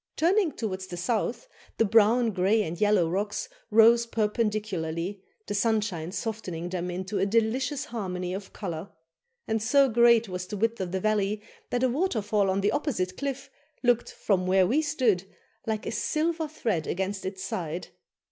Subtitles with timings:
[0.17, 1.47] Turning towards the south,
[1.77, 7.85] the brown, grey, and yellow rocks rose perpendicularly, the sunshine softening them into a delicious
[7.85, 8.89] harmony of colour;
[9.47, 13.15] and so great was the width of the valley, that a waterfall on the opposite
[13.15, 13.51] cliff
[13.83, 15.25] looked, from where we stood,
[15.67, 17.89] like a silver thread against its side.